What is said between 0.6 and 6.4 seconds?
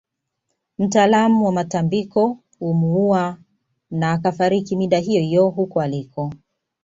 Mtaalamu wa matambiko humuuwana akafariki mida hiyohiyo huko aliko